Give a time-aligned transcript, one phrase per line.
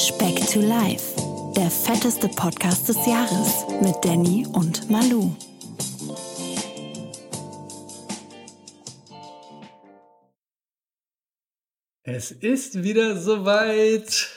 [0.00, 1.14] Speck to Life,
[1.54, 5.36] der fetteste Podcast des Jahres mit Danny und Malu.
[12.02, 14.30] Es ist wieder soweit.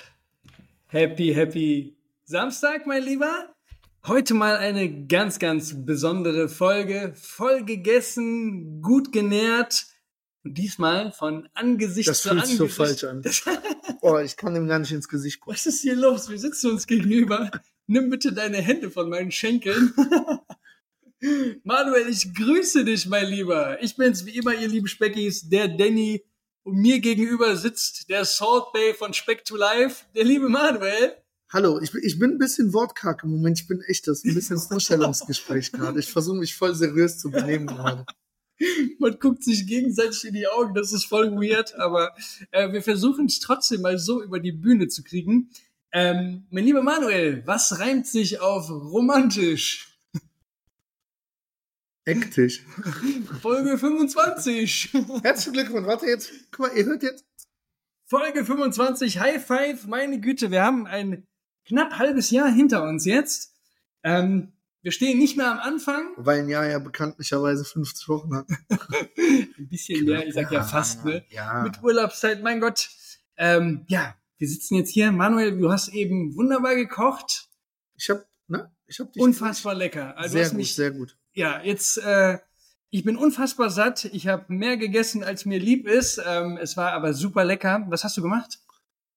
[0.87, 1.95] Happy, happy
[2.25, 3.55] Samstag, mein Lieber.
[4.05, 7.13] Heute mal eine ganz, ganz besondere Folge.
[7.15, 9.92] Voll gegessen, gut genährt.
[10.43, 12.75] Und diesmal von Angesicht Das zu fühlt sich Angesicht.
[12.75, 13.23] so falsch an.
[14.01, 15.55] Oh, ich kann dem gar nicht ins Gesicht gucken.
[15.55, 16.29] Was ist hier los?
[16.29, 17.49] Wir sitzen uns gegenüber.
[17.87, 19.93] Nimm bitte deine Hände von meinen Schenkeln.
[21.63, 23.81] Manuel, ich grüße dich, mein Lieber.
[23.81, 26.25] Ich bin's wie immer, ihr lieben Speckis, der Danny.
[26.63, 31.15] Und mir gegenüber sitzt der Salt Bay von Speck to Life, der liebe Manuel.
[31.49, 33.59] Hallo, ich bin, ich bin ein bisschen wortkarg im Moment.
[33.59, 35.99] Ich bin echt, das ein bisschen Vorstellungsgespräch gerade.
[35.99, 38.05] Ich versuche mich voll seriös zu benehmen gerade.
[38.99, 42.15] Man guckt sich gegenseitig in die Augen, das ist voll weird, aber
[42.51, 45.49] äh, wir versuchen es trotzdem mal so über die Bühne zu kriegen.
[45.91, 49.89] Ähm, mein lieber Manuel, was reimt sich auf romantisch?
[52.05, 52.65] Ecktisch.
[53.41, 54.89] Folge 25.
[55.23, 55.87] Herzlichen Glückwunsch.
[55.87, 56.31] Warte jetzt.
[56.51, 57.23] Guck mal, ihr hört jetzt.
[58.05, 61.25] Folge 25, High Five, meine Güte, wir haben ein
[61.65, 63.55] knapp halbes Jahr hinter uns jetzt.
[64.03, 64.53] Ähm,
[64.83, 68.47] wir stehen nicht mehr am Anfang, Weil ein Jahr ja bekanntlicherweise 50 Wochen hat.
[69.17, 71.25] ein bisschen mehr, ich sag ja fast, ne?
[71.29, 71.63] Ja.
[71.63, 72.89] Mit Urlaubszeit, mein Gott.
[73.37, 75.13] Ähm, ja, wir sitzen jetzt hier.
[75.13, 77.47] Manuel, du hast eben wunderbar gekocht.
[77.95, 78.71] Ich hab, ne?
[78.85, 79.23] Ich hab dich.
[79.23, 80.17] Unfassbar lecker.
[80.17, 81.17] Also Sehr gut, mich, sehr gut.
[81.33, 82.39] ja, jetzt, äh,
[82.89, 84.03] ich bin unfassbar satt.
[84.05, 86.21] Ich habe mehr gegessen, als mir lieb ist.
[86.27, 87.85] Ähm, es war aber super lecker.
[87.87, 88.59] Was hast du gemacht?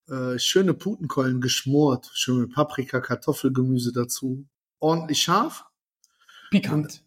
[0.08, 2.08] Äh, schöne Putenkeulen geschmort.
[2.14, 4.46] Schön mit Paprika, Kartoffelgemüse dazu.
[4.78, 5.64] Ordentlich scharf.
[6.50, 7.02] Pikant.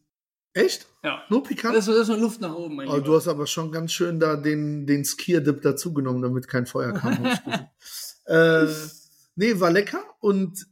[0.54, 0.88] Echt?
[1.04, 1.24] Ja.
[1.30, 1.76] Nur pikant?
[1.76, 3.08] Das ist, das ist nur Luft nach oben, mein Aber Lieber.
[3.08, 7.26] du hast aber schon ganz schön da den, den Skier-Dip dazugenommen, damit kein Feuer kam.
[8.26, 8.66] äh,
[9.36, 10.04] nee, war lecker.
[10.20, 10.68] Und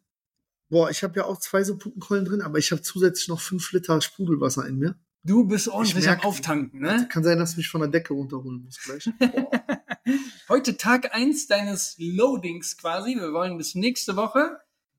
[0.70, 3.72] boah, ich habe ja auch zwei so Putenkeulen drin, aber ich habe zusätzlich noch fünf
[3.72, 4.95] Liter Sprudelwasser in mir.
[5.23, 7.08] Du bist ordentlich merk- am Auftanken, ne?
[7.11, 9.10] Kann sein, dass ich mich von der Decke runterholen muss gleich.
[10.49, 13.16] Heute Tag eins deines Loadings quasi.
[13.16, 14.58] Wir wollen bis nächste Woche,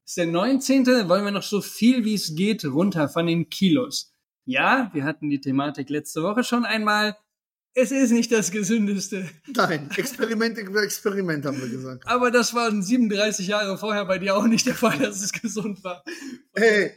[0.09, 0.87] ist der 19.
[1.11, 4.11] wollen wir noch so viel wie es geht runter von den Kilos.
[4.47, 7.15] Ja, wir hatten die Thematik letzte Woche schon einmal.
[7.75, 9.29] Es ist nicht das gesündeste.
[9.55, 12.07] Nein, Experiment, Experiment haben wir gesagt.
[12.07, 15.85] Aber das waren 37 Jahre vorher bei dir auch nicht der Fall, dass es gesund
[15.85, 16.03] war.
[16.55, 16.93] Hey,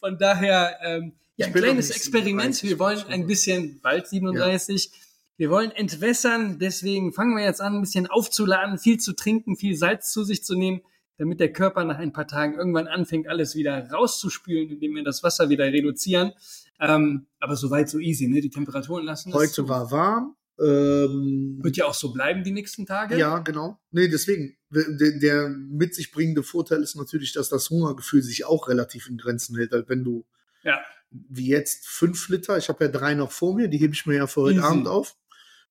[0.00, 2.56] Von daher, ähm, ja, ein kleines Experiment.
[2.56, 4.90] 37, Wir wollen ein bisschen, bald 37.
[5.36, 6.58] Wir wollen entwässern.
[6.58, 10.42] Deswegen fangen wir jetzt an, ein bisschen aufzuladen, viel zu trinken, viel Salz zu sich
[10.42, 10.80] zu nehmen,
[11.20, 15.22] damit der Körper nach ein paar Tagen irgendwann anfängt, alles wieder rauszuspülen, indem wir das
[15.22, 16.32] Wasser wieder reduzieren.
[16.80, 18.40] Ähm, aber soweit so easy, ne?
[18.40, 19.68] Die Temperaturen lassen heute zu.
[19.68, 20.34] war warm.
[20.58, 23.18] Ähm, Wird ja auch so bleiben die nächsten Tage.
[23.18, 23.78] Ja, genau.
[23.90, 24.56] Nee, deswegen.
[24.70, 29.18] Der, der mit sich bringende Vorteil ist natürlich, dass das Hungergefühl sich auch relativ in
[29.18, 29.72] Grenzen hält.
[29.72, 30.24] Also wenn du
[30.62, 30.78] Ja.
[31.10, 34.16] wie jetzt fünf Liter, ich habe ja drei noch vor mir, die hebe ich mir
[34.16, 34.66] ja für heute Easy.
[34.66, 35.16] Abend auf.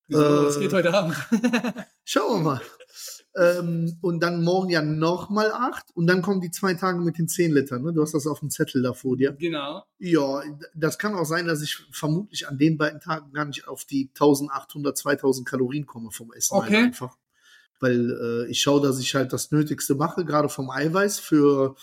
[0.10, 1.16] So, Äh, es geht heute Abend.
[2.04, 2.62] Schauen wir mal.
[3.40, 7.18] Ähm, und dann morgen ja noch mal acht und dann kommen die zwei Tage mit
[7.18, 7.84] den zehn Litern.
[7.84, 7.94] Ne?
[7.94, 9.32] Du hast das auf dem Zettel da vor dir.
[9.34, 9.84] genau.
[9.98, 10.42] Ja,
[10.76, 14.10] das kann auch sein, dass ich vermutlich an den beiden Tagen gar nicht auf die
[14.14, 16.58] 1800, 2000 Kalorien komme vom Essen.
[16.58, 16.78] halt Okay.
[16.84, 17.18] einfach.
[17.80, 21.76] Weil äh, ich schaue, dass ich halt das Nötigste mache, gerade vom Eiweiß für,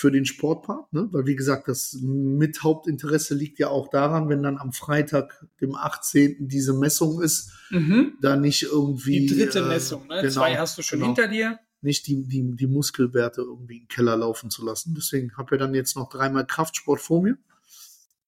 [0.00, 0.90] für den Sportpart.
[0.94, 1.08] Ne?
[1.12, 5.74] Weil, wie gesagt, das mit Hauptinteresse liegt ja auch daran, wenn dann am Freitag, dem
[5.74, 6.48] 18.
[6.48, 8.14] diese Messung ist, Mhm.
[8.22, 9.26] da nicht irgendwie.
[9.26, 10.22] Die dritte äh, Messung, ne?
[10.22, 11.58] genau, Zwei hast du schon genau hinter dir.
[11.82, 14.94] nicht die, die, die Muskelwerte irgendwie in den Keller laufen zu lassen.
[14.96, 17.36] Deswegen habe ich dann jetzt noch dreimal Kraftsport vor mir.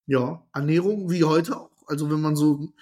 [0.06, 1.70] Ja, Ernährung wie heute auch.
[1.86, 2.72] Also wenn man so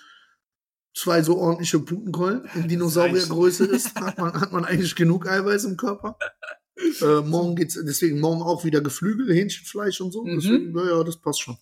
[0.95, 5.77] zwei so ordentliche Putenkeulen in Dinosauriergröße ist, hat man, hat man eigentlich genug Eiweiß im
[5.77, 6.19] Körper.
[7.03, 10.25] Äh, morgen geht's, deswegen morgen auch wieder Geflügel, Hähnchenfleisch und so.
[10.25, 10.37] Mhm.
[10.37, 11.57] Deswegen, ja, ja, das passt schon.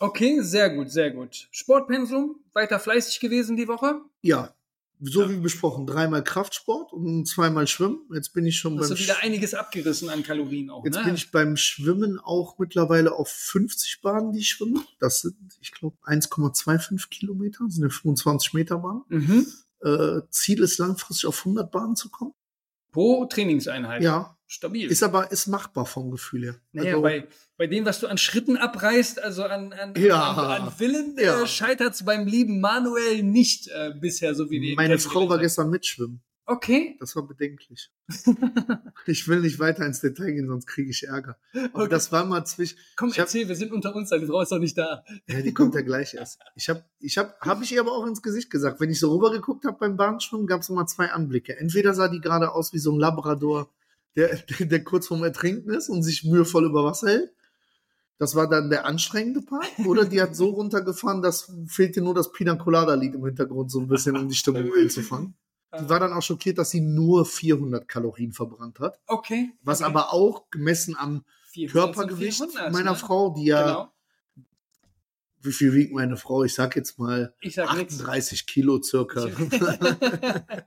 [0.00, 1.48] Okay, sehr gut, sehr gut.
[1.50, 4.00] Sportpensum, weiter fleißig gewesen die Woche.
[4.22, 4.54] Ja,
[5.00, 5.30] so Ja.
[5.30, 8.00] wie besprochen, dreimal Kraftsport und zweimal Schwimmen.
[8.12, 10.96] Jetzt bin ich schon Hast beim du wieder Sch- einiges abgerissen an Kalorien auch, Jetzt
[10.98, 11.04] ne?
[11.04, 14.84] bin ich beim Schwimmen auch mittlerweile auf 50 Bahnen, die ich schwimme.
[15.00, 19.02] Das sind, ich glaube, 1,25 Kilometer, das sind ja 25 Meter Bahnen.
[19.08, 19.46] mhm.
[19.80, 22.34] Äh, Ziel ist langfristig auf 100 Bahnen zu kommen.
[22.92, 24.02] Pro Trainingseinheit.
[24.02, 24.90] Ja, Stabil.
[24.90, 26.54] ist aber ist machbar vom Gefühl her.
[26.72, 30.32] naja, Also, bei, bei dem, was du an Schritten abreißt, also an, an, Ja.
[30.32, 31.42] an, an Willen, Ja.
[31.42, 35.38] äh, scheitert es beim lieben Manuel nicht äh, bisher, so wie wir meine Frau war
[35.38, 36.22] gestern mitschwimmen.
[36.50, 36.96] Okay.
[36.98, 37.90] Das war bedenklich.
[39.06, 41.36] ich will nicht weiter ins Detail gehen, sonst kriege ich Ärger.
[41.72, 41.88] Aber Okay.
[41.90, 42.78] das war mal zwischen.
[42.96, 45.04] Komm, Ich hab- erzähl, wir sind unter uns, deine Frau ist doch nicht da.
[45.26, 46.40] Ja, die kommt ja gleich erst.
[46.56, 48.80] Ich habe, ich habe, habe ich ihr aber auch ins Gesicht gesagt.
[48.80, 51.58] Wenn ich so rübergeguckt habe beim Bahnschwimmen, gab es immer zwei Anblicke.
[51.58, 53.70] Entweder sah die gerade aus wie so ein Labrador,
[54.16, 57.32] der, der, der kurz vorm Ertrinken ist und sich mühevoll über Wasser hält.
[58.18, 59.68] Das war dann der anstrengende Part.
[59.86, 63.80] Oder die hat so runtergefahren, dass fehlte nur das Pina Colada Lied im Hintergrund so
[63.80, 65.34] ein bisschen, um die Stimmung einzufangen.
[65.76, 68.98] Die war dann auch schockiert, dass sie nur 400 Kalorien verbrannt hat.
[69.06, 69.50] Okay.
[69.62, 69.90] Was okay.
[69.90, 72.96] aber auch gemessen am 400 Körpergewicht sind 400, meiner ne?
[72.96, 73.92] Frau, die ja, Genau.
[75.42, 76.42] wie viel wiegt meine Frau?
[76.44, 78.00] Ich sag jetzt mal sag nichts.
[78.00, 79.26] 38 Kilo circa.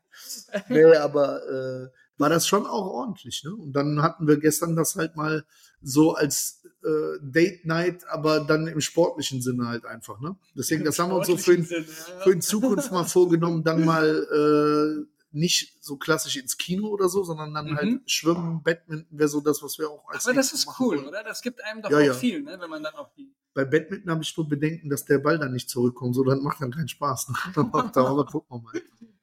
[0.70, 1.88] nee, aber äh,
[2.20, 3.56] war das schon auch ordentlich, ne?
[3.56, 5.46] Und dann hatten wir gestern das halt mal
[5.82, 10.36] so als äh, Date Night, aber dann im sportlichen Sinne halt einfach, ne?
[10.56, 15.06] Deswegen, das haben wir uns so für, in, für in Zukunft mal vorgenommen, dann mal
[15.06, 17.76] äh, nicht so klassisch ins Kino oder so, sondern dann Mhm.
[17.78, 21.08] halt Schwimmen, Badminton wäre so das, was wir auch als Aber das ist cool, wollen.
[21.08, 21.24] oder?
[21.24, 22.14] Das gibt einem doch Ja, auch ja.
[22.14, 22.58] viel, ne?
[22.60, 23.32] wenn man dann auch die.
[23.54, 26.62] Bei Badminton habe ich nur Bedenken, dass der Ball dann nicht zurückkommt, so dann macht
[26.62, 27.30] dann keinen Spaß.
[27.30, 27.36] Ne?
[27.94, 28.82] aber gucken wir mal.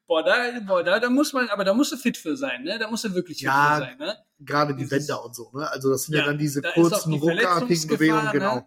[0.08, 2.78] Boah, da, boah, da, da muss man, aber da musst du fit für sein, ne?
[2.78, 4.16] Da musst du wirklich fit Ja, für sein, ne?
[4.40, 5.70] Gerade die Dieses- Bänder und so, ne?
[5.70, 8.54] Also das sind ja, Ja, dann diese da kurzen, die ruckartigen Bewegungen, genau.
[8.56, 8.60] ne?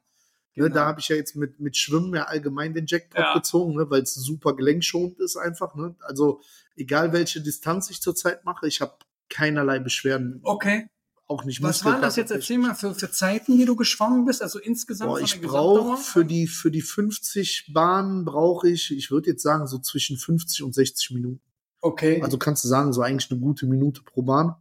[0.54, 0.76] Ne, Genau.
[0.76, 3.34] da habe ich ja jetzt mit, mit Schwimmen ja allgemein den Jackpot Ja.
[3.34, 5.76] gezogen, ne, weil es super gelenkschonend ist einfach.
[5.76, 5.96] Ne?
[6.02, 6.42] Also
[6.76, 8.94] egal welche Distanz ich zurzeit mache, ich habe
[9.30, 10.90] keinerlei Beschwerden, Okay.
[11.32, 12.32] Auch nicht Was waren das jetzt?
[12.32, 16.26] Erzähl mal für, für Zeiten, die du geschwommen bist, also insgesamt Boah, ich brauche für
[16.26, 20.76] die, für die 50 Bahnen brauche ich, ich würde jetzt sagen, so zwischen 50 und
[20.76, 21.42] 60 Minuten.
[21.80, 22.22] Okay.
[22.22, 24.56] Also kannst du sagen, so eigentlich eine gute Minute pro Bahn.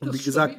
[0.00, 0.58] Und Das wie gesagt.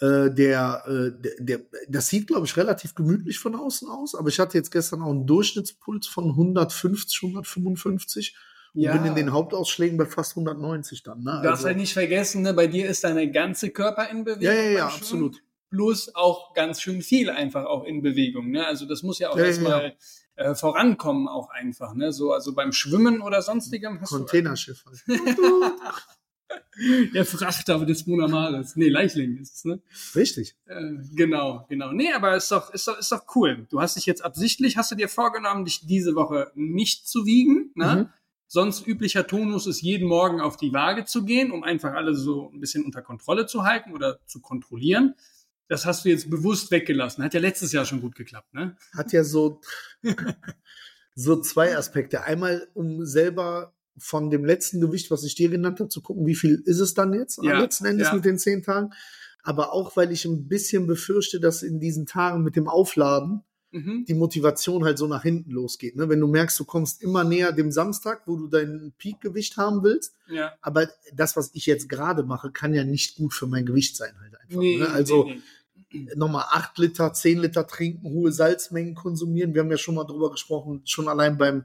[0.00, 4.30] Äh, der, äh, der, der, das sieht, glaube ich, relativ gemütlich von außen aus, aber
[4.30, 8.34] ich hatte jetzt gestern auch einen Durchschnittspuls von 150, 155
[8.74, 8.96] und Ja.
[8.96, 11.18] bin in den Hauptausschlägen bei fast 190 dann.
[11.22, 11.24] Ne?
[11.24, 14.42] Du darfst Also- halt nicht vergessen, ne, bei dir ist deine ganze Körper in Bewegung.
[14.42, 15.42] ja, ja, ja, absolut.
[15.70, 18.50] Plus auch ganz schön viel einfach auch in Bewegung.
[18.50, 18.66] Ne?
[18.66, 19.96] Also das muss ja auch Ja, ja, erstmal
[20.34, 21.94] äh, vorankommen auch einfach.
[21.94, 22.12] Ne?
[22.12, 25.02] So, also beim Schwimmen oder sonstigem hast Containerschiff halt.
[25.36, 25.64] du
[27.14, 28.74] der Frachter des Monamares.
[28.74, 29.80] Nee, Leichling ist es, ne?
[30.16, 30.56] Richtig.
[30.66, 31.92] Äh, genau, genau.
[31.92, 33.66] Nee, aber ist doch, ist doch, ist doch cool.
[33.70, 37.70] Du hast dich jetzt absichtlich, hast du dir vorgenommen, dich diese Woche nicht zu wiegen,
[37.74, 37.94] ne?
[38.08, 38.19] Mhm.
[38.52, 42.50] Sonst üblicher Tonus ist, jeden Morgen auf die Waage zu gehen, um einfach alles so
[42.52, 45.14] ein bisschen unter Kontrolle zu halten oder zu kontrollieren.
[45.68, 47.22] Das hast du jetzt bewusst weggelassen.
[47.22, 48.76] Hat ja letztes Jahr schon gut geklappt, ne?
[48.92, 49.60] Hat ja so,
[51.14, 52.24] so zwei Aspekte.
[52.24, 56.34] Einmal, um selber von dem letzten Gewicht, was ich dir genannt habe, zu gucken, wie
[56.34, 58.14] viel ist es dann jetzt Ja, am letzten Endes ja.
[58.14, 58.90] mit den zehn Tagen.
[59.44, 64.04] Aber auch, weil ich ein bisschen befürchte, dass in diesen Tagen mit dem Aufladen Mhm.
[64.06, 65.94] die Motivation halt so nach hinten losgeht.
[65.96, 66.08] Ne?
[66.08, 70.14] Wenn du merkst, du kommst immer näher dem Samstag, wo du dein Peakgewicht haben willst,
[70.28, 70.52] Ja.
[70.60, 74.12] aber das, was ich jetzt gerade mache, kann ja nicht gut für mein Gewicht sein
[74.20, 74.56] halt einfach.
[74.60, 74.90] Nee, ne?
[74.90, 75.40] Also nee, nee.
[76.14, 79.54] Nochmal acht Liter, zehn Liter trinken, hohe Salzmengen konsumieren.
[79.54, 81.64] Wir haben ja schon mal drüber gesprochen, schon allein beim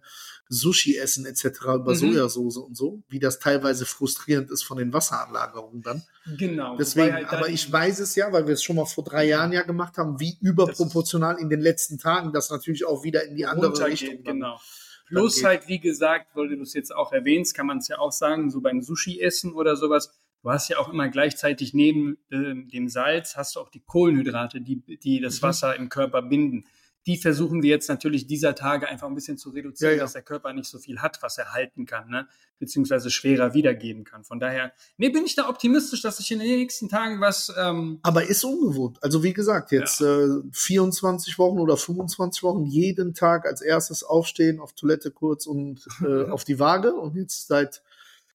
[0.50, 1.45] Sushi-Essen etc.
[1.75, 1.95] über Mhm.
[1.95, 6.04] Sojasauce und so, wie das teilweise frustrierend ist von den Wasseranlagerungen dann.
[6.38, 6.77] Genau.
[6.77, 9.51] Deswegen, halt aber ich weiß es ja, weil wir es schon mal vor drei Jahren
[9.54, 13.45] ja gemacht haben, wie überproportional in den letzten Tagen das natürlich auch wieder in die
[13.45, 14.60] andere Richtung dann- Genau.
[15.07, 15.45] Plus geht.
[15.45, 18.50] halt, wie gesagt, weil du das jetzt auch erwähnst, kann man es ja auch sagen,
[18.50, 20.10] so beim Sushi-Essen oder sowas,
[20.45, 24.62] du hast ja auch immer gleichzeitig neben ähm, dem Salz, hast du auch die Kohlenhydrate,
[24.62, 25.47] die, die das Mhm.
[25.47, 26.65] Wasser im Körper binden.
[27.07, 30.03] Die versuchen wir jetzt natürlich dieser Tage einfach ein bisschen zu reduzieren, Ja, ja.
[30.03, 32.27] dass der Körper nicht so viel hat, was er halten kann, ne?
[32.59, 34.23] beziehungsweise schwerer wiedergeben kann.
[34.23, 37.99] Von daher, nee, bin ich da optimistisch, dass ich in den nächsten Tagen was ähm,
[38.04, 38.99] Aber ist ungewohnt.
[39.04, 44.59] Also wie gesagt, jetzt äh, 24 Wochen oder 25 Wochen jeden Tag als erstes aufstehen,
[44.59, 47.81] auf Toilette kurz und äh, auf die Waage und jetzt seit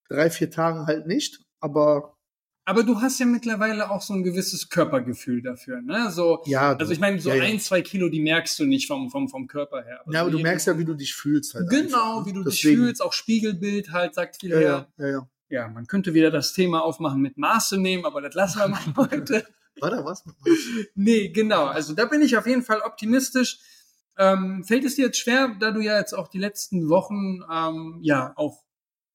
[0.08, 1.40] drei, vier Tagen halt nicht.
[1.60, 2.16] Aber
[2.64, 6.10] Aber du hast ja mittlerweile auch so ein gewisses Körpergefühl dafür, ne?
[6.10, 7.42] So, ja, also ich meine, so ja, ja.
[7.44, 10.00] ein, zwei Kilo, die merkst du nicht vom, vom, vom Körper her.
[10.10, 11.68] ja, aber so du merkst ja, wie du dich fühlst halt.
[11.70, 12.38] Genau, einfach, wie ne?
[12.38, 14.88] du dich Deswegen- fühlst, auch Spiegelbild halt, sagt viel Ja, her.
[14.98, 15.28] ja, ja, ja.
[15.52, 18.80] Ja, man könnte wieder das Thema aufmachen mit Maße nehmen, aber das lassen wir mal
[19.10, 19.44] heute.
[19.80, 20.22] War da was?
[20.94, 21.64] Nee, genau.
[21.66, 23.58] Also da bin ich auf jeden Fall optimistisch.
[24.16, 27.98] Ähm, fällt es dir jetzt schwer, da du ja jetzt auch die letzten Wochen ähm,
[28.02, 28.62] ja auch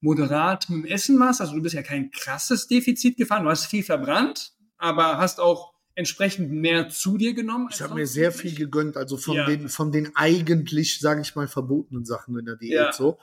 [0.05, 1.41] moderat mit dem Essen warst?
[1.41, 5.73] Also du bist ja kein krasses Defizit gefahren, du hast viel verbrannt, aber hast auch
[5.95, 7.69] entsprechend mehr zu dir genommen.
[7.71, 9.45] Ich habe mir sehr viel gegönnt, also von Ja.
[9.45, 12.93] den von den eigentlich, sage ich mal, verbotenen Sachen in der Diät Ja.
[12.93, 13.17] so.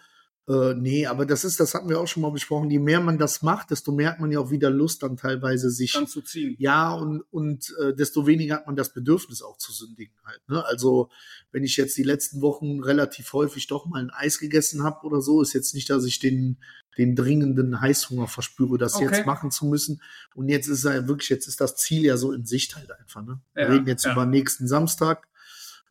[0.48, 2.68] Äh, nee, aber das ist, das hatten wir auch schon mal besprochen.
[2.68, 5.70] Je mehr man das macht, desto mehr hat man ja auch wieder Lust dann teilweise
[5.70, 5.92] sich.
[5.92, 6.56] Dann zu ziehen.
[6.58, 10.40] Ja, und, und äh, desto weniger hat man das Bedürfnis auch zu sündigen halt.
[10.48, 10.64] Ne?
[10.66, 11.10] Also,
[11.52, 15.20] wenn ich jetzt die letzten Wochen relativ häufig doch mal ein Eis gegessen habe oder
[15.20, 16.58] so, ist jetzt nicht, dass ich den,
[16.98, 19.04] den dringenden Heißhunger verspüre, das Okay.
[19.04, 20.02] jetzt machen zu müssen.
[20.34, 23.22] Und jetzt ist ja wirklich, jetzt ist das Ziel ja so in Sicht halt einfach.
[23.22, 23.40] Ne?
[23.54, 24.12] Wir Ja, reden jetzt ja.
[24.12, 25.28] über nächsten Samstag.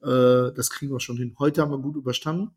[0.01, 1.35] Äh, das kriegen wir schon hin.
[1.39, 2.51] Heute haben wir gut überstanden.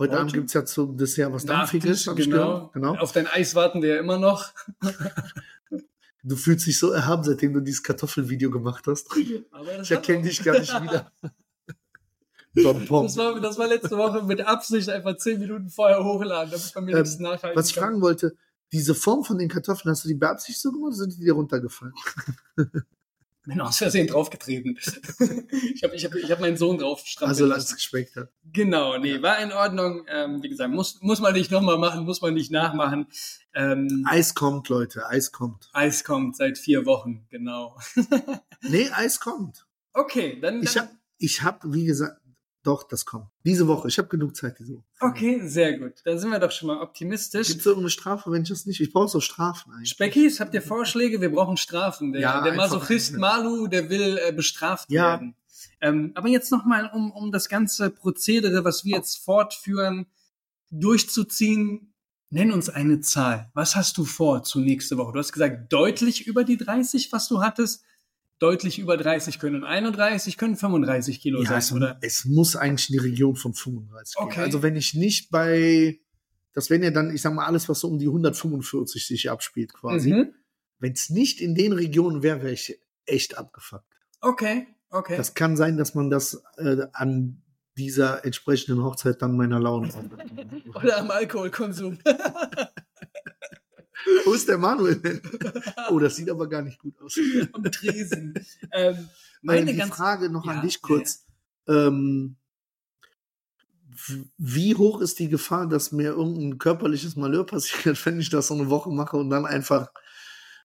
[0.00, 0.18] Heute?
[0.18, 2.06] Abend gibt's ja zum Dessert was Dampfiges.
[2.16, 2.70] Genau.
[2.72, 2.96] genau.
[2.96, 4.50] Auf dein Eis warten wir ja immer noch.
[6.22, 9.08] Du fühlst dich so erhaben, seitdem du dieses Kartoffelvideo gemacht hast.
[9.16, 11.10] Ich erkenne dich gar nicht wieder.
[12.52, 16.84] Das war, das war letzte Woche mit Absicht einfach zehn Minuten vorher hochladen, damit man
[16.84, 17.84] mir Ähm, nichts nachhalten Was ich kann.
[17.84, 18.34] fragen wollte,
[18.72, 21.34] diese Form von den Kartoffeln, hast du die beabsichtigt so gemacht oder sind die dir
[21.34, 21.94] runtergefallen?
[23.46, 24.78] Bin aus Versehen draufgetreten.
[25.74, 28.30] ich habe ich hab, ich hab meinen Sohn drauf Also, als es geschmeckt hat.
[28.52, 30.04] Genau, nee, war in Ordnung.
[30.08, 33.06] Ähm, wie gesagt, muss, muss man nicht nochmal machen, muss man nicht nachmachen.
[33.54, 35.70] Ähm, Eis kommt, Leute, Eis kommt.
[35.72, 37.78] Eis kommt seit vier Wochen, genau.
[38.62, 39.66] Nee, Eis kommt.
[39.94, 40.62] Okay, dann.
[40.62, 42.20] Ich dann hab, ich hab, wie gesagt,
[42.62, 43.26] doch, das kommt.
[43.44, 44.84] Diese Woche, ich habe genug Zeit diese Woche.
[45.00, 45.94] okay, sehr gut.
[46.04, 47.48] Dann sind wir doch schon mal optimistisch.
[47.48, 48.80] Gibt es irgendeine Strafe, wenn ich das nicht?
[48.80, 49.88] Ich brauche so Strafen eigentlich.
[49.90, 51.20] Speckis, habt ihr Vorschläge?
[51.20, 52.12] Wir brauchen Strafen.
[52.12, 55.12] Der, Ja, der Masochist Malu, der will äh, bestraft Ja.
[55.12, 55.34] werden.
[55.80, 60.06] Ähm, aber jetzt nochmal, um, um das ganze Prozedere, was wir jetzt fortführen,
[60.70, 61.86] durchzuziehen.
[62.32, 63.50] Nenn uns eine Zahl.
[63.54, 65.12] Was hast du vor zu nächste Woche?
[65.12, 67.82] Du hast gesagt, deutlich über die 30, was du hattest.
[68.40, 71.98] Deutlich über 30 können 31, können 35 Kilo Ja, es, sein, oder?
[72.00, 74.24] es muss eigentlich in die Region von 35 gehen.
[74.24, 74.40] Okay.
[74.40, 76.00] Also wenn ich nicht bei,
[76.54, 79.74] das wären ja dann, ich sag mal, alles, was so um die 145 sich abspielt
[79.74, 80.14] quasi.
[80.14, 80.34] Mhm.
[80.78, 83.84] Wenn es nicht in den Regionen wäre, wäre ich echt abgefuckt.
[84.22, 85.18] Okay, okay.
[85.18, 87.42] Das kann sein, dass man das äh, an
[87.76, 89.90] dieser entsprechenden Hochzeit dann meiner Laune
[90.74, 91.98] oder am Alkoholkonsum.
[94.24, 95.20] Wo ist der Manuel denn?
[95.90, 97.18] Oh, das sieht aber gar nicht gut aus.
[97.52, 98.34] am Tresen.
[98.72, 99.08] Ähm,
[99.42, 101.24] Meine die Frage noch Ja, an dich kurz.
[101.68, 102.36] Ähm,
[104.08, 108.48] w- wie hoch ist die Gefahr, dass mir irgendein körperliches Malheur passiert, wenn ich das
[108.48, 109.90] so eine Woche mache und dann einfach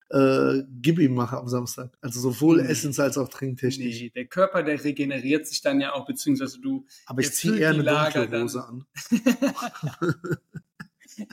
[0.09, 1.97] äh, Gibi mache am Samstag?
[2.01, 2.69] Also sowohl Nee.
[2.71, 4.01] essens- als auch trinktechnisch.
[4.01, 7.71] Nee, der Körper, der regeneriert sich dann ja auch, beziehungsweise du, Aber ich ziehe eher
[7.71, 8.85] eine dunkle Hose an.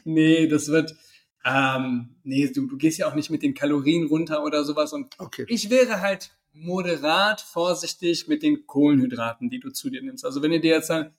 [0.05, 0.95] nee, das wird,
[1.45, 5.15] ähm, nee, du, du gehst ja auch nicht mit den Kalorien runter oder sowas und
[5.19, 5.45] Okay.
[5.49, 10.25] ich wäre halt moderat vorsichtig mit den Kohlenhydraten, die du zu dir nimmst.
[10.25, 11.15] Also wenn du dir jetzt ein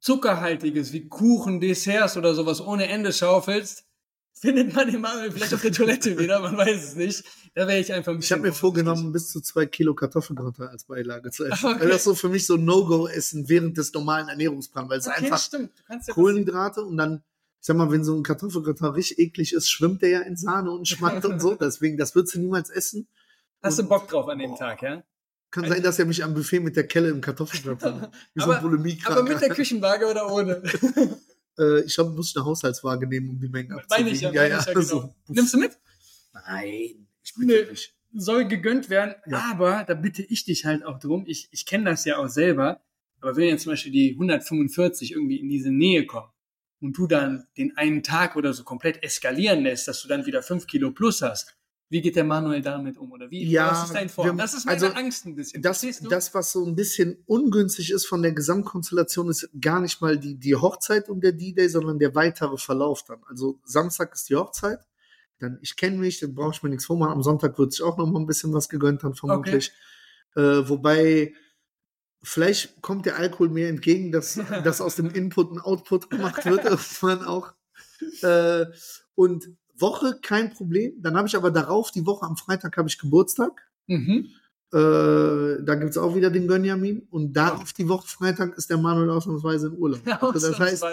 [0.00, 3.84] zuckerhaltiges wie Kuchen, Desserts oder sowas ohne Ende schaufelst,
[4.34, 7.22] findet man den Mangel vielleicht auf der Toilette wieder, man weiß es nicht.
[7.54, 10.84] Da wäre ich einfach ein Ich habe mir vorgenommen, bis zu zwei Kilo Kartoffelgratin als
[10.84, 11.66] Beilage zu essen.
[11.66, 11.80] Okay.
[11.80, 15.24] Weil das so für mich so ein No-Go-Essen während des normalen Ernährungsplans, weil es Okay,
[15.30, 17.22] einfach ja Kohlenhydrate und dann,
[17.62, 20.72] ich sag mal, wenn so ein Kartoffelgratin richtig eklig ist, schwimmt der ja in Sahne
[20.72, 21.54] und schmeckt und so.
[21.60, 23.06] Deswegen, das würdest du niemals essen.
[23.62, 24.58] Hast du Und- Bock drauf an dem Boah.
[24.58, 25.04] Tag, ja?
[25.52, 28.56] Kann sein, dass er mich am Buffet mit der Kelle im Kartoffelgratin wie so ein
[28.56, 29.20] Aber- Bulimiekranker.
[29.20, 30.60] Aber mit der Küchenwaage oder ohne?
[31.58, 34.34] äh, ich hab, muss eine Haushaltswaage nehmen, um die Mengen Meine ich ja, abzuwiegen.
[34.34, 34.84] meine ich ja, genau.
[34.84, 35.14] so.
[35.28, 35.78] Nimmst du mit?
[36.32, 37.46] Nein, ich Nee.
[37.46, 37.94] bitte nicht.
[38.14, 39.50] Soll gegönnt werden, Ja.
[39.52, 41.24] aber da bitte ich dich halt auch drum.
[41.28, 42.82] Ich, ich kenne das ja auch selber.
[43.20, 46.31] Aber wenn jetzt zum Beispiel die 145 irgendwie in diese Nähe kommen
[46.82, 50.42] und du dann den einen Tag oder so komplett eskalieren lässt, dass du dann wieder
[50.42, 51.56] 5 Kilo plus hast,
[51.88, 53.12] wie geht der Manuel damit um?
[53.12, 53.44] Oder wie?
[53.44, 54.24] Ja, was ist dein Vor?
[54.24, 55.60] wir- Das ist meine also, Angst ein bisschen.
[55.60, 60.18] Das, das, was so ein bisschen ungünstig ist von der Gesamtkonstellation, ist gar nicht mal
[60.18, 63.20] die, die Hochzeit und der D-Day, sondern der weitere Verlauf dann.
[63.28, 64.78] Also Samstag ist die Hochzeit.
[65.38, 67.12] Dann, ich kenne mich, dann brauche ich mir nichts vormachen.
[67.12, 69.72] Am Sonntag wird sich auch noch mal ein bisschen was gegönnt dann vermutlich.
[70.34, 71.34] Äh, wobei,
[72.22, 76.64] vielleicht kommt der Alkohol mir entgegen, dass, dass aus dem Input ein Output gemacht wird,
[76.64, 77.52] irgendwann auch.
[78.22, 78.66] Äh,
[79.14, 80.94] und Woche kein Problem.
[81.00, 83.62] Dann habe ich aber darauf, die Woche am Freitag habe ich Geburtstag.
[83.86, 84.28] mhm.
[84.74, 87.06] Äh, da gibt's auch wieder den Gönjamin.
[87.10, 90.00] Und darauf die Woche Freitag ist der Manuel ausnahmsweise in Urlaub.
[90.22, 90.84] Also das heißt,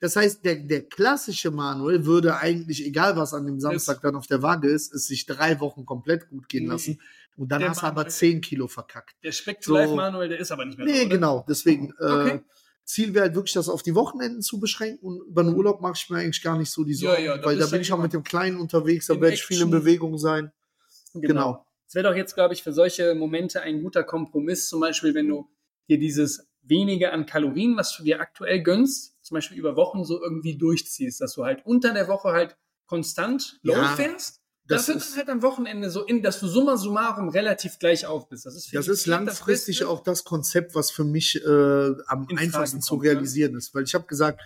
[0.00, 4.26] das heißt der, der klassische Manuel würde eigentlich, egal was an dem Samstag dann auf
[4.26, 6.98] der Waage ist, es sich drei Wochen komplett gut gehen lassen.
[7.38, 9.14] Und dann Der hast du aber Manuel- zehn Kilo verkackt.
[9.22, 9.74] Der Speck to So.
[9.76, 11.08] Life Manuel, der ist aber nicht mehr Nee, oder?
[11.08, 11.46] genau.
[11.48, 12.40] Deswegen, äh, Okay.
[12.84, 15.06] Ziel wäre halt wirklich, das auf die Wochenenden zu beschränken.
[15.06, 17.36] Und über den Urlaub mache ich mir eigentlich gar nicht so die Ja, Sorgen, ja,
[17.38, 19.60] da weil da bin ich ja auch mit dem Kleinen unterwegs, da werde ich viel
[19.62, 19.70] in.
[19.70, 20.50] Bewegung sein.
[21.14, 21.64] Genau.
[21.86, 25.28] Es wäre doch jetzt, glaube ich, für solche Momente ein guter Kompromiss, zum Beispiel, wenn
[25.28, 25.48] du
[25.88, 30.20] dir dieses wenige an Kalorien, was du dir aktuell gönnst, zum Beispiel über Wochen so
[30.22, 34.96] irgendwie durchziehst, dass du halt unter der Woche halt konstant low Ja, fährst, das dafür
[35.00, 38.46] ist- dann halt am Wochenende so in, dass du summa summarum relativ gleich auf bist.
[38.46, 39.88] Das ist, Das ist langfristig Beste.
[39.90, 43.10] auch das Konzept, was für mich äh, am In einfachsten zu kommt, ne?
[43.10, 43.74] realisieren ist.
[43.74, 44.40] Weil ich habe gesagt,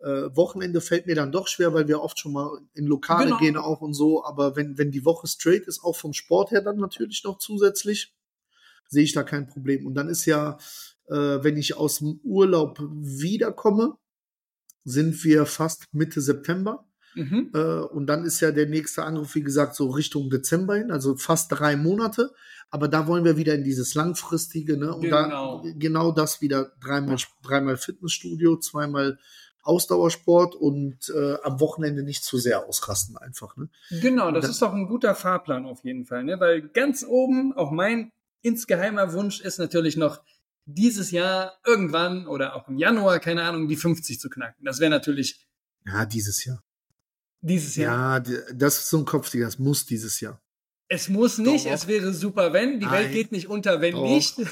[0.00, 3.38] Äh, Wochenende fällt mir dann doch schwer, weil wir oft schon mal in Lokale Genau.
[3.38, 4.22] gehen auch und so.
[4.22, 8.12] Aber wenn, wenn die Woche straight ist, auch vom Sport her dann natürlich noch zusätzlich,
[8.88, 9.86] sehe ich da kein Problem.
[9.86, 10.58] Und dann ist ja,
[11.08, 13.96] äh, wenn ich aus dem Urlaub wiederkomme,
[14.84, 16.84] sind wir fast Mitte September.
[17.14, 17.50] Mhm.
[17.54, 21.16] Äh, und dann ist ja der nächste Angriff, wie gesagt, so Richtung Dezember hin, also
[21.16, 22.32] fast drei Monate.
[22.70, 24.92] Aber da wollen wir wieder in dieses langfristige, ne?
[24.94, 25.62] Und Genau.
[25.62, 29.18] da genau das wieder dreimal, dreimal Fitnessstudio, zweimal
[29.62, 33.68] Ausdauersport und äh, am Wochenende nicht zu sehr ausrasten einfach, ne?
[34.02, 36.38] Genau, das Da- ist doch ein guter Fahrplan auf jeden Fall, ne?
[36.40, 38.10] Weil ganz oben, auch mein
[38.42, 40.20] insgeheimer Wunsch ist natürlich noch
[40.66, 44.64] dieses Jahr irgendwann oder auch im Januar, keine Ahnung, die 50 zu knacken.
[44.64, 45.46] Das wäre natürlich
[45.86, 46.62] Ja, dieses Jahr.
[47.46, 48.24] Dieses Jahr.
[48.26, 50.40] Ja, das ist so ein Kopfding, das muss dieses Jahr.
[50.88, 51.72] Es muss nicht, Doch.
[51.72, 52.78] es wäre super, wenn.
[52.78, 53.12] Die Welt Nein.
[53.12, 54.02] geht nicht unter, wenn Doch.
[54.04, 54.36] nicht.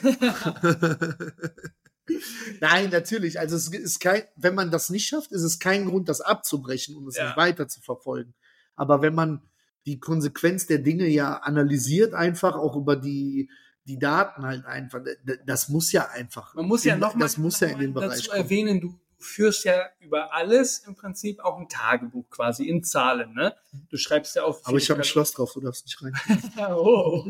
[2.61, 3.39] Nein, natürlich.
[3.39, 6.97] Also es ist kein, wenn man das nicht schafft, ist es kein Grund, das abzubrechen
[6.97, 7.27] und es Ja.
[7.27, 8.35] nicht weiter zu verfolgen.
[8.75, 9.43] Aber wenn man
[9.87, 13.51] die Konsequenz der Dinge ja analysiert, einfach auch über die,
[13.85, 15.01] die Daten halt einfach,
[15.47, 16.55] das muss ja einfach.
[16.55, 18.43] Man muss ja in- noch mal Das muss ja in den Bereich dazu kommen.
[18.43, 23.55] erwähnen, du führst ja über alles im Prinzip auch ein Tagebuch quasi in Zahlen, ne?
[23.91, 24.67] Du schreibst ja auf.
[24.67, 26.15] Aber ich habe ein Schloss drauf, du darfst nicht rein.
[26.77, 27.25] Oh.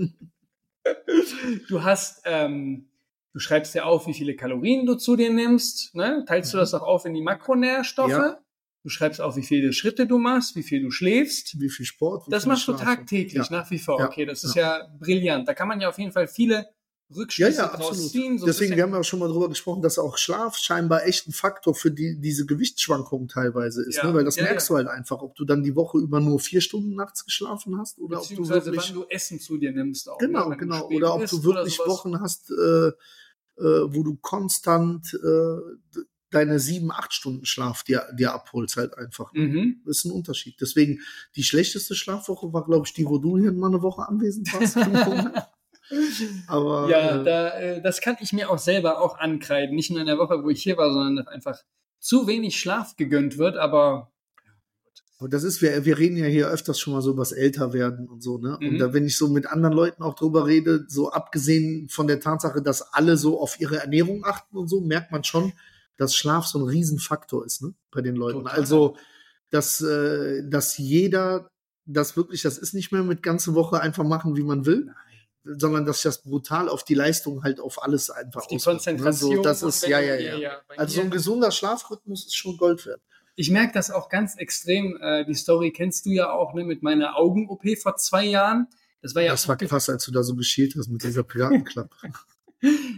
[1.68, 2.88] Du hast, ähm,
[3.32, 6.24] du schreibst ja auf, wie viele Kalorien du zu dir nimmst, ne?
[6.26, 8.08] Teilst du das auch auf in die Makronährstoffe?
[8.08, 8.12] Mhm.
[8.14, 8.38] Ja.
[8.82, 11.60] Du schreibst auf, wie viele Schritte du machst, wie viel du schläfst.
[11.60, 12.26] Wie viel Sport?
[12.26, 13.58] wie Das machst du tagtäglich, Ja.
[13.58, 14.00] nach wie vor.
[14.00, 14.06] Ja.
[14.06, 14.88] Okay, das ist ja.
[14.98, 15.46] brillant.
[15.46, 16.66] Da kann man ja auf jeden Fall viele
[17.14, 18.10] Rückschlüsse ja, draus absolut.
[18.10, 18.38] ziehen.
[18.38, 21.28] So Deswegen, wir haben ja auch schon mal drüber gesprochen, dass auch Schlaf scheinbar echt
[21.28, 23.96] ein Faktor für die, diese Gewichtsschwankungen teilweise ist.
[23.96, 24.14] Ja, Ne?
[24.14, 24.72] Weil das ja, merkst ja.
[24.72, 27.98] du halt einfach, ob du dann die Woche über nur vier Stunden nachts geschlafen hast
[27.98, 28.88] oder ob du wirklich.
[28.88, 30.20] wann du Essen zu dir nimmst auch.
[30.20, 30.26] ne?
[30.26, 30.84] Genau, du genau.
[30.84, 31.78] spät Oder ob du wirklich.
[31.78, 32.92] Wochen hast, äh, äh,
[33.58, 36.00] wo du konstant äh,
[36.32, 39.32] deine sieben, acht Stunden Schlaf dir, dir abholst halt einfach.
[39.32, 39.46] ne?
[39.46, 39.82] Mhm.
[39.84, 40.56] Das ist ein Unterschied.
[40.60, 41.00] Deswegen,
[41.36, 44.76] die schlechteste Schlafwoche war, glaube ich, die, wo du hier mal eine Woche anwesend warst.
[46.46, 49.74] Aber Ja, äh, da, äh, das kann ich mir auch selber auch ankreiden.
[49.74, 51.58] Nicht nur in der Woche, wo ich hier war, sondern dass einfach
[51.98, 53.56] zu wenig Schlaf gegönnt wird.
[53.56, 54.10] Aber
[55.18, 58.08] Aber das ist, wir, wir reden ja hier öfters schon mal so über das Älterwerden
[58.08, 58.58] und so, ne?
[58.60, 58.68] Mhm.
[58.68, 62.18] Und da, wenn ich so mit anderen Leuten auch drüber rede, so abgesehen von der
[62.18, 65.52] Tatsache, dass alle so auf ihre Ernährung achten und so, merkt man schon,
[65.96, 67.74] dass Schlaf so ein Riesenfaktor ist, ne?
[67.92, 68.40] Bei den Leuten.
[68.40, 68.58] Total.
[68.58, 68.96] Also,
[69.50, 71.50] dass, äh, dass jeder
[71.84, 74.92] das wirklich, das ist nicht mehr mit ganze Woche einfach machen, wie man will,
[75.44, 78.60] sondern dass das brutal auf die Leistung halt auf alles einfach auf die ne?
[78.60, 79.36] Konzentration.
[79.36, 80.60] So, das und ist, ja, ja, ja.
[80.68, 83.00] bei Also so ein gesunder Schlafrhythmus ist schon Gold wert.
[83.34, 84.98] Ich merke das auch ganz extrem.
[85.00, 88.68] Äh, die Story kennst du ja auch ne, mit meiner Augen-OP vor zwei Jahren.
[89.00, 91.90] Das war ja Das war krass, als du da so geschielt hast mit dieser Piratenklappe.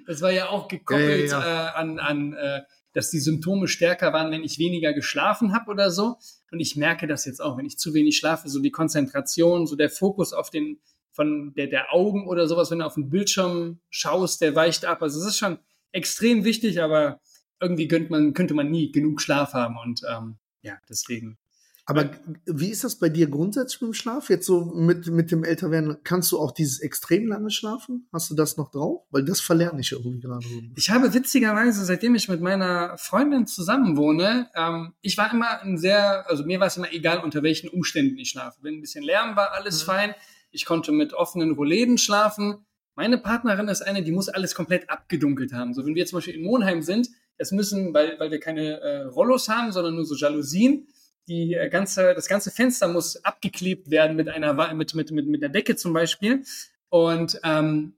[0.06, 2.60] Das war ja auch gekoppelt Ja, ja, Äh, an, an äh,
[2.92, 6.18] dass die Symptome stärker waren, wenn ich weniger geschlafen habe oder so.
[6.50, 9.74] Und ich merke das jetzt auch, wenn ich zu wenig schlafe, so die Konzentration, so
[9.74, 10.80] der Fokus auf den
[11.14, 15.02] von der, der Augen oder sowas, wenn du auf den Bildschirm schaust, der weicht ab.
[15.02, 15.58] Also es ist schon
[15.92, 17.20] extrem wichtig, aber
[17.60, 19.76] irgendwie könnte man, könnte man nie genug Schlaf haben.
[19.78, 21.38] Und ähm, ja, deswegen.
[21.86, 22.10] Aber
[22.46, 24.30] wie ist das bei dir grundsätzlich mit dem Schlaf?
[24.30, 28.08] Jetzt so mit, mit dem Älterwerden, kannst du auch dieses extrem lange schlafen?
[28.10, 29.02] Hast du das noch drauf?
[29.10, 30.46] Weil das verlerne ich irgendwie gerade.
[30.76, 36.28] Ich habe witzigerweise, seitdem ich mit meiner Freundin zusammenwohne, ähm, ich war immer ein sehr,
[36.28, 38.58] also mir war es immer egal, unter welchen Umständen ich schlafe.
[38.62, 39.86] Wenn ein bisschen Lärm war, alles Mhm.
[39.86, 40.14] fein.
[40.54, 42.64] Ich konnte mit offenen Rollläden schlafen.
[42.94, 45.74] Meine Partnerin ist eine, die muss alles komplett abgedunkelt haben.
[45.74, 48.80] So, wenn wir jetzt zum Beispiel in Monheim sind, es müssen, weil, weil wir keine
[48.80, 50.86] äh, Rollos haben, sondern nur so Jalousien,
[51.26, 55.42] die äh, ganze, das ganze Fenster muss abgeklebt werden mit einer, mit, mit, mit, mit
[55.42, 56.44] einer Decke zum Beispiel.
[56.88, 57.94] Und ähm,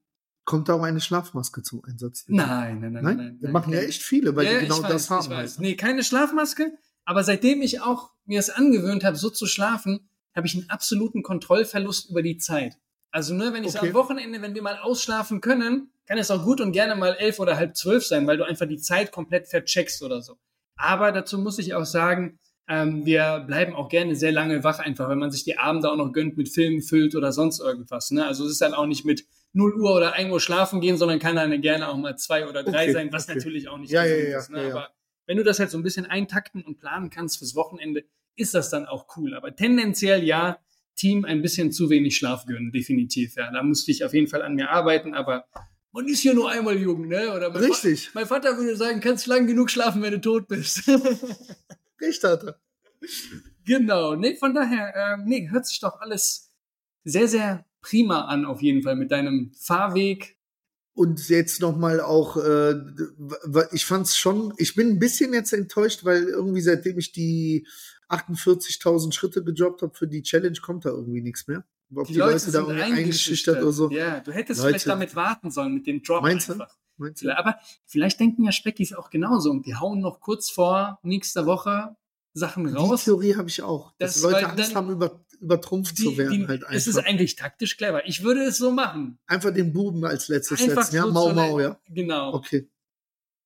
[0.46, 2.24] Kommt da auch eine Schlafmaske zum Einsatz?
[2.28, 3.16] nein, nein, nein, Nein?
[3.16, 3.36] nein.
[3.40, 5.24] Wir machen ja echt viele, weil Ja, die genau weiß, das haben.
[5.24, 5.50] Ich weiß.
[5.56, 5.60] halt.
[5.60, 6.72] Nee, keine Schlafmaske.
[7.04, 11.22] Aber seitdem ich auch mir es angewöhnt habe, so zu schlafen, habe ich einen absoluten
[11.22, 12.76] Kontrollverlust über die Zeit.
[13.10, 13.88] Also, ne, wenn ich so Okay.
[13.88, 17.40] am Wochenende, wenn wir mal ausschlafen können, kann es auch gut und gerne mal elf
[17.40, 20.36] oder halb zwölf sein, weil du einfach die Zeit komplett vercheckst oder so.
[20.76, 25.08] Aber dazu muss ich auch sagen, ähm, wir bleiben auch gerne sehr lange wach, einfach,
[25.08, 28.10] wenn man sich die Abende auch noch gönnt, mit Filmen füllt oder sonst irgendwas.
[28.10, 28.26] Ne?
[28.26, 31.18] Also es ist dann auch nicht mit 0 Uhr oder 1 Uhr schlafen gehen, sondern
[31.18, 33.36] kann dann gerne auch mal zwei oder drei Okay, sein, was okay.
[33.36, 34.50] natürlich auch nicht Ja, ja, ja, ist.
[34.50, 34.66] Ne?
[34.72, 34.90] Aber
[35.26, 38.04] wenn du das halt so ein bisschen eintakten und planen kannst fürs Wochenende,
[38.36, 39.34] ist das dann auch cool.
[39.34, 40.58] Aber tendenziell ja,
[40.94, 43.36] Team ein bisschen zu wenig Schlaf gönnen, definitiv.
[43.36, 45.46] Ja, da musste ich auf jeden Fall an mir arbeiten, aber
[45.92, 47.34] man ist ja nur einmal jung, ne?
[47.34, 48.08] Oder mein Richtig.
[48.14, 50.86] Va mein Vater würde sagen, kannst lang genug schlafen, wenn du tot bist.
[52.00, 52.60] Recht hat er.
[53.64, 56.52] genau, nee, von daher, ähm, nee, hört sich doch alles
[57.04, 60.36] sehr, sehr prima an, auf jeden Fall, mit deinem Fahrweg
[60.96, 62.74] und jetzt nochmal auch, äh,
[63.72, 67.66] ich fand's schon, ich bin ein bisschen jetzt enttäuscht, weil irgendwie seitdem ich die
[68.08, 71.64] 48.000 Schritte gejobbt habe für die Challenge, kommt da irgendwie nichts mehr.
[71.94, 73.90] Ob die, die Leute, Leute da irgendwie eingeschüchtert oder so.
[73.90, 76.68] Ja, du hättest Leute, vielleicht damit warten sollen mit dem Drop meinst einfach.
[76.68, 76.74] Du?
[76.98, 77.36] Meinst du?
[77.36, 81.96] Aber vielleicht denken ja Speckis auch genauso und die hauen noch kurz vor nächster Woche
[82.32, 83.00] Sachen raus.
[83.00, 83.92] Die Theorie habe ich auch.
[83.98, 86.40] Dass das Leute Angst haben, über, übertrumpft die, zu werden.
[86.40, 86.76] Die, halt einfach.
[86.76, 88.06] Es ist eigentlich taktisch clever.
[88.06, 89.18] Ich würde es so machen.
[89.26, 90.94] Einfach den Buben als letztes setzen.
[90.94, 91.78] Ja, Mau Mau, ja.
[91.88, 92.34] Genau.
[92.34, 92.68] Okay.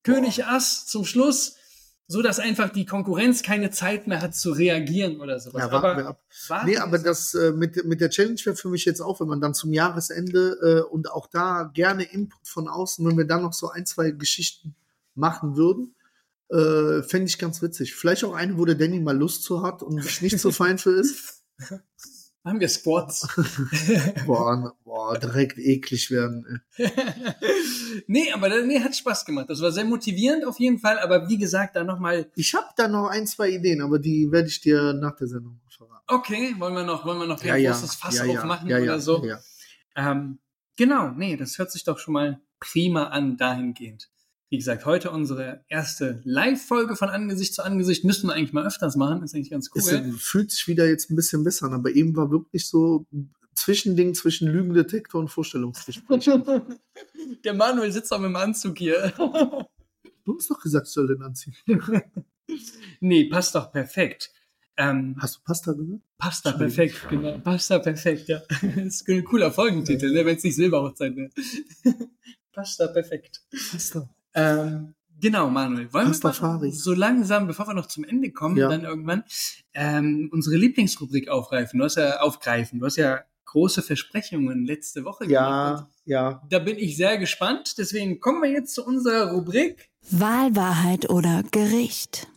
[0.03, 0.45] König.
[0.45, 1.57] Ass zum Schluss
[2.07, 5.61] so dass einfach die Konkurrenz keine Zeit mehr hat zu reagieren oder sowas.
[5.61, 6.23] Ja, warten wir ab.
[6.47, 9.27] Warten nee, aber das äh, mit, mit der Challenge wäre für mich jetzt auch, wenn
[9.27, 13.43] man dann zum Jahresende äh, und auch da gerne Input von außen, wenn wir dann
[13.43, 14.75] noch so ein, zwei Geschichten
[15.15, 15.95] machen würden,
[16.49, 17.95] äh, fände ich ganz witzig.
[17.95, 20.77] Vielleicht auch eine, wo der Danny mal Lust zu hat und sich nicht so fein
[20.77, 21.43] für ist.
[22.43, 23.27] Haben wir Squats.
[24.25, 26.61] boah, boah, direkt eklig werden.
[28.07, 29.49] nee, aber nee, hat Spaß gemacht.
[29.49, 30.97] Das war sehr motivierend auf jeden Fall.
[30.99, 32.31] Aber wie gesagt, da nochmal.
[32.35, 35.59] Ich habe da noch ein, zwei Ideen, aber die werde ich dir nach der Sendung
[35.69, 36.03] verraten.
[36.07, 38.99] Okay, wollen wir noch, wollen wir noch ja, ein großes Fass ja, aufmachen ja, oder
[38.99, 39.23] so?
[39.23, 39.39] Ja.
[39.95, 40.39] Ähm,
[40.77, 44.09] genau, nee, das hört sich doch schon mal prima an dahingehend.
[44.51, 48.03] Wie gesagt, heute unsere erste Live-Folge von Angesicht zu Angesicht.
[48.03, 49.23] Müssten wir eigentlich mal öfters machen.
[49.23, 49.81] Ist eigentlich ganz cool.
[49.81, 53.07] Es fühlt sich wieder jetzt ein bisschen besser an, aber eben war wirklich so
[53.55, 56.29] Zwischending zwischen Lügendetektor und Vorstellungsgespräch.
[57.45, 59.13] Der Manuel sitzt auch mit dem Anzug hier.
[60.23, 61.55] Du hast doch gesagt, ich soll den anziehen.
[62.99, 64.31] nee, passt doch perfekt.
[64.77, 66.01] Ähm, Hast du Pasta gesagt?
[66.19, 67.39] Pasta perfekt, genau.
[67.39, 68.39] Pasta perfekt, ja.
[68.61, 71.31] Das ist ein cooler Folgentitel, ne, wenn es nicht Silberhochzeit wäre.
[72.53, 73.41] Pasta perfekt.
[73.71, 74.07] Pasta.
[74.33, 75.91] Ähm, genau, Manuel.
[75.93, 78.69] Wollen wir mal so langsam, bevor wir noch zum Ende kommen, ja.
[78.69, 79.23] dann irgendwann
[79.73, 81.79] ähm, unsere Lieblingsrubrik aufgreifen.
[81.79, 82.79] Du hast ja aufgreifen.
[82.79, 85.87] Du hast ja große Versprechungen letzte Woche ja, gemacht.
[86.05, 86.41] Ja, ja.
[86.49, 87.75] Da bin ich sehr gespannt.
[87.77, 92.27] Deswegen kommen wir jetzt zu unserer Rubrik Wahlwahrheit oder Gericht.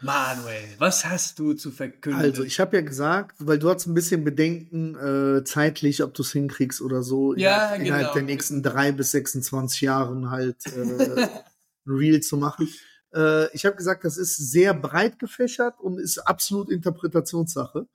[0.00, 2.20] Manuel, was hast du zu verkünden?
[2.20, 6.22] Also, ich habe ja gesagt, weil du hast ein bisschen Bedenken äh, zeitlich, ob du
[6.22, 8.14] es hinkriegst oder so, ja, innerhalb, genau.
[8.14, 11.22] der nächsten drei bis 26 Jahren halt äh,
[11.86, 12.68] ein Reel zu machen.
[13.14, 17.86] Äh, ich habe gesagt, das ist sehr breit gefächert und ist absolut Interpretationssache.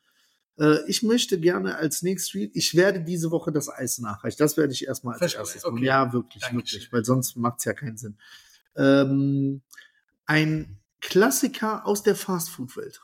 [0.60, 4.38] Äh, ich möchte gerne als nächstes Reel, ich werde diese Woche das Eis nachreichen.
[4.40, 5.74] Das werde ich erstmal als Verstehe, erstes okay.
[5.76, 5.84] machen.
[5.84, 6.58] Ja, wirklich, Dankeschön.
[6.58, 8.18] wirklich, weil sonst macht es ja keinen Sinn.
[8.76, 9.62] Ähm,
[10.26, 13.02] ein Klassiker aus der Fastfood-Welt.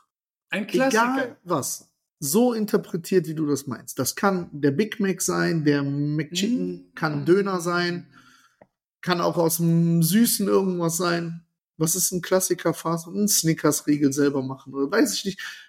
[0.50, 1.02] Ein Klassiker.
[1.14, 1.90] Egal was.
[2.18, 3.98] So interpretiert, wie du das meinst.
[3.98, 6.94] Das kann der Big Mac sein, der McChicken Mhm.
[6.94, 8.06] kann Döner sein,
[9.02, 11.42] kann auch aus dem Süßen irgendwas sein.
[11.78, 13.06] Was ist ein Klassiker Fast?
[13.06, 15.65] Ein Snickers-Riegel selber machen oder weiß ich nicht.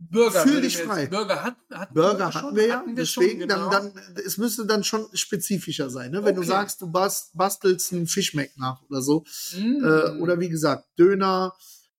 [0.00, 0.40] Burger.
[0.40, 1.06] Fühl dich frei.
[1.06, 3.70] Burger hat, hat Burger schon, hatten wir ja, hatten wir deswegen schon, dann, genau.
[3.70, 3.92] dann,
[4.24, 6.24] es müsste dann schon spezifischer sein, ne?
[6.24, 6.48] Wenn du Okay.
[6.48, 9.24] sagst, du bast, bastelst einen Fischmeck nach oder so.
[9.56, 9.84] Mm.
[9.84, 11.54] Äh, oder wie gesagt, Döner,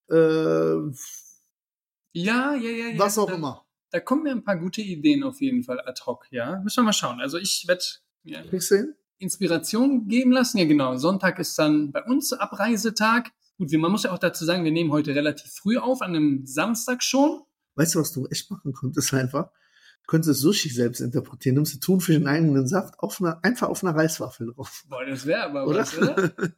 [0.09, 0.15] äh,
[2.13, 2.99] ja, ja, ja, ja.
[2.99, 3.65] was auch da, immer.
[3.91, 6.59] Da kommen mir ein paar gute Ideen auf jeden Fall ad hoc, ja.
[6.63, 7.21] Müssen wir mal schauen.
[7.21, 7.83] Also ich werde
[8.23, 8.95] du hin?
[9.19, 10.57] Inspiration geben lassen.
[10.57, 10.97] Ja, genau.
[10.97, 13.31] Sonntag ist dann bei uns Abreisetag.
[13.57, 16.47] Gut, man muss ja auch dazu sagen, wir nehmen heute relativ früh auf, an einem
[16.47, 17.43] Samstag schon.
[17.75, 19.49] Weißt du, was du echt machen könntest einfach?
[20.03, 21.55] Du könntest Sushi selbst interpretieren.
[21.55, 24.83] Nimmst du Thunfisch in eigenen Saft auf einer, einfach auf einer Reiswaffel drauf.
[24.89, 25.79] Boah, das wäre aber Oder?
[25.81, 26.33] was, oder?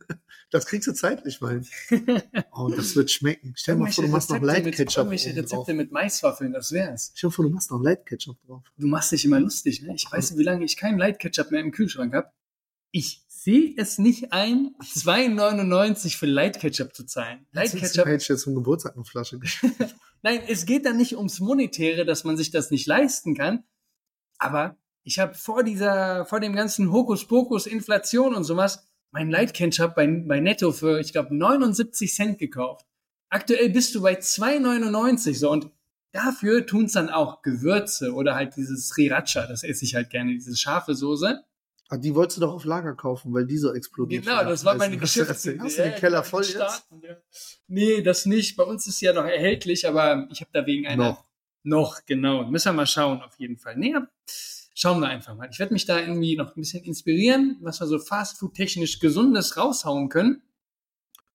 [0.49, 1.61] Das kriegst du zeitlich mal.
[1.89, 2.21] hin.
[2.51, 3.53] Oh, das wird schmecken.
[3.57, 5.43] Stell dir mal vor, du machst noch Light mit, Ketchup irgendwelche drauf.
[5.43, 7.11] Rezepte mit Maiswaffeln, das wär's.
[7.15, 8.63] Stell dir vor, du machst noch Light Ketchup drauf.
[8.77, 9.93] Du machst dich immer lustig, ne?
[9.95, 12.31] Ich weiß, wie lange ich keinen Light Ketchup mehr im Kühlschrank habe.
[12.91, 17.45] Ich sehe es nicht ein, 2,99 für Light Ketchup zu zahlen.
[17.51, 19.37] Light Ketchup ich jetzt zum Geburtstag eine Flasche.
[20.21, 23.65] Nein, es geht da nicht ums Monetäre, dass man sich das nicht leisten kann.
[24.37, 29.93] Aber ich habe vor dieser, vor dem ganzen Hokuspokus, Inflation und sowas, mein Light Ketchup
[29.95, 32.85] bei, bei Netto für, ich glaube, 79 Cent gekauft.
[33.29, 35.69] Aktuell bist du bei 2,99 so und
[36.13, 40.55] dafür tun's dann auch Gewürze oder halt dieses Sriracha, das esse ich halt gerne, diese
[40.55, 41.43] scharfe Soße.
[41.93, 44.25] Ah, die wolltest du doch auf Lager kaufen, weil die so explodiert.
[44.25, 45.59] Genau, das war meine Hast du- Geschäftsidee.
[45.59, 46.53] Hast du den Keller ich voll jetzt?
[46.55, 47.17] starten, ja.
[47.67, 48.55] Nee, das nicht.
[48.55, 51.25] Bei uns ist ja noch erhältlich, aber ich habe da wegen einer Noch.
[51.61, 52.47] noch, genau.
[52.49, 53.77] Müssen wir mal schauen, auf jeden Fall.
[53.77, 54.07] Nee, aber
[54.73, 55.47] schauen wir einfach mal.
[55.51, 60.09] Ich werde mich da irgendwie noch ein bisschen inspirieren, was wir so Fastfood-technisch Gesundes raushauen
[60.09, 60.41] können.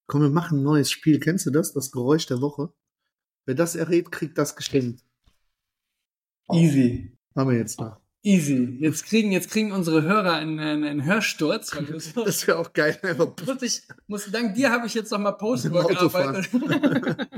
[0.08, 1.20] Komm, wir machen ein neues Spiel.
[1.20, 1.72] Kennst du das?
[1.72, 2.72] Das Geräusch der Woche.
[3.46, 5.04] Wer das errät, kriegt das geschenkt.
[6.50, 7.16] Easy.
[7.36, 8.00] Haben wir jetzt noch.
[8.22, 8.78] Easy.
[8.80, 11.70] Jetzt kriegen, jetzt kriegen unsere Hörer einen, einen, einen Hörsturz.
[11.98, 12.98] So, Das wäre auch geil.
[13.46, 16.50] Muss ich, muss, dank dir habe ich jetzt noch mal Postwork gearbeitet.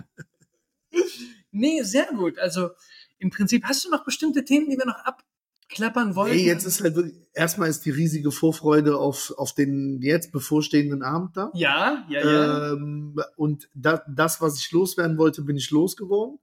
[1.51, 2.39] nee, sehr gut.
[2.39, 2.71] Also
[3.19, 4.97] im Prinzip hast du noch bestimmte Themen, die wir noch
[5.69, 6.33] klappern wollen.
[6.33, 11.03] Ey, jetzt ist halt wirklich, erstmal ist die riesige Vorfreude auf, auf den jetzt bevorstehenden
[11.03, 11.51] Abend da.
[11.55, 12.73] Ja, ja, ja.
[12.73, 16.39] Ähm, und da, das, was ich loswerden wollte, bin ich losgeworden.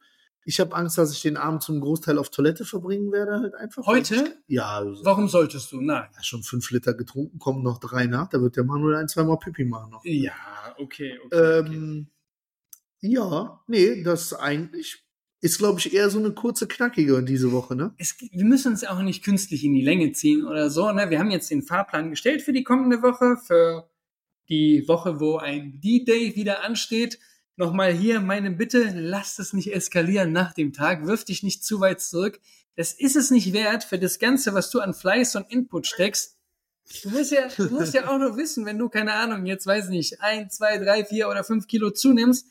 [0.47, 3.85] Ich habe Angst, dass ich den Abend zum Großteil auf Toilette verbringen werde, halt einfach.
[3.85, 4.37] Heute?
[4.47, 5.81] Ja, also, Warum solltest du?
[5.81, 6.07] Nein.
[6.15, 9.39] ja, schon fünf Liter getrunken, kommen noch drei nach, da wird der Manuel ein, zweimal
[9.39, 10.05] Pipi machen noch.
[10.05, 10.31] Ja,
[10.77, 11.35] okay, okay.
[11.35, 11.75] okay.
[11.75, 12.07] Ähm,
[13.01, 15.03] ja, nee, das eigentlich
[15.41, 17.93] ist, glaube ich, eher so eine kurze, knackige diese Woche, ne?
[17.97, 20.89] Es, wir müssen uns auch nicht künstlich in die Länge ziehen oder so.
[20.93, 21.09] Ne?
[21.09, 23.89] Wir haben jetzt den Fahrplan gestellt für die kommende Woche, für
[24.47, 27.19] die Woche, wo ein D-Day wieder ansteht.
[27.57, 31.79] Nochmal hier meine Bitte, lasst es nicht eskalieren nach dem Tag, wirf dich nicht zu
[31.79, 32.39] weit zurück.
[32.75, 36.37] Das ist es nicht wert für das Ganze, was du an Fleiß und Input steckst.
[37.03, 39.89] Du musst ja, du musst ja auch noch wissen, wenn du, keine Ahnung, jetzt weiß
[39.89, 42.45] nicht, ein, zwei, drei, vier oder fünf Kilo zunimmst,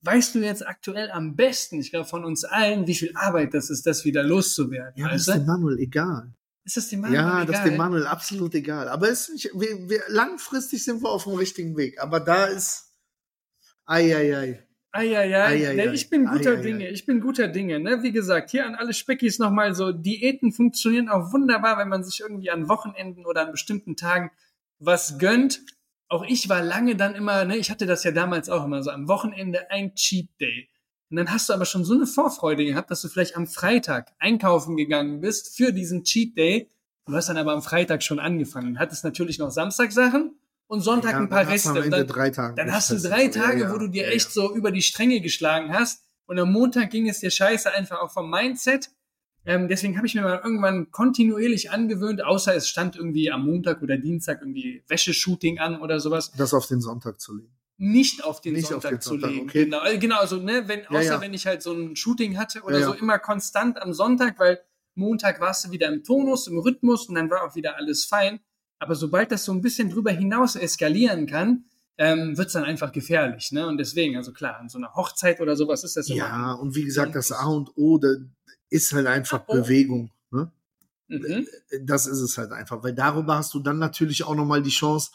[0.00, 3.68] weißt du jetzt aktuell am besten, ich glaube von uns allen, wie viel Arbeit das
[3.68, 4.94] ist, das wieder loszuwerden.
[4.96, 5.44] Ja, das ist dem?
[5.44, 6.32] Manuel egal.
[6.64, 7.70] Ist das dem Manuel Ja, das ist egal?
[7.70, 8.88] dem Manuel absolut egal.
[8.88, 12.00] Aber es, ich, wir, wir, langfristig sind wir auf dem richtigen Weg.
[12.00, 12.87] Aber da ist.
[13.88, 14.62] Eieiei.
[14.92, 15.44] Eieiei.
[15.46, 16.88] Ei, ei, ne, ich bin guter Ei, ei, Dinge.
[16.90, 17.80] Ich bin guter Dinge.
[17.80, 18.02] Ne?
[18.02, 22.20] Wie gesagt, hier an alle Speckis nochmal so, Diäten funktionieren auch wunderbar, wenn man sich
[22.20, 24.30] irgendwie an Wochenenden oder an bestimmten Tagen
[24.78, 25.62] was gönnt.
[26.08, 28.90] Auch ich war lange dann immer, ne, ich hatte das ja damals auch immer so,
[28.90, 30.68] am Wochenende ein Cheat Day.
[31.10, 34.12] Und dann hast du aber schon so eine Vorfreude gehabt, dass du vielleicht am Freitag
[34.18, 36.68] einkaufen gegangen bist für diesen Cheat Day.
[37.06, 38.78] Du hast dann aber am Freitag schon angefangen.
[38.78, 41.72] Hattest natürlich noch Samstagsachen und Sonntag Ja, ein paar Reste.
[41.90, 43.40] dann, dann hast du drei so.
[43.40, 46.04] Tage, Ja, wo du dir echt so über die Stränge geschlagen hast.
[46.26, 48.90] Und am Montag ging es dir scheiße einfach auch vom Mindset.
[49.46, 53.80] Ähm, deswegen habe ich mir mal irgendwann kontinuierlich angewöhnt, außer es stand irgendwie am Montag
[53.82, 57.56] oder Dienstag irgendwie Wäscheshooting an oder sowas, Das auf den Sonntag zu legen.
[57.78, 59.42] nicht auf den Nicht auf Sonntag den zu Sonntag, legen.
[59.48, 59.64] okay.
[59.64, 61.20] Genau, äh, genau, also ne, wenn, Ja, außer ja.
[61.22, 64.60] wenn ich halt so ein Shooting hatte oder Ja, so, immer konstant am Sonntag, weil
[64.94, 68.40] Montag warst du wieder im Tonus, im Rhythmus und dann war auch wieder alles fein.
[68.78, 71.64] Aber sobald das so ein bisschen drüber hinaus eskalieren kann,
[71.98, 73.50] ähm, wird's dann einfach gefährlich.
[73.50, 73.66] Ne?
[73.66, 76.18] Und deswegen, also klar, an so einer Hochzeit oder sowas ist das immer.
[76.18, 78.08] Ja, und wie gesagt, das A und O da
[78.70, 79.54] ist halt einfach Oh.
[79.54, 80.12] Bewegung.
[80.30, 80.52] Ne?
[81.08, 81.46] Mhm.
[81.82, 85.10] Das ist es halt einfach, weil darüber hast du dann natürlich auch nochmal die Chance,